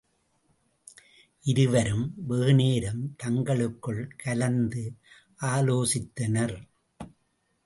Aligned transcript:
இருவரும் 1.43 2.13
வெகுநேரம் 2.27 3.15
தங்களுக்குள் 3.17 4.03
கலந்து 4.23 4.83
ஆலோசித்தனர். 5.41 6.57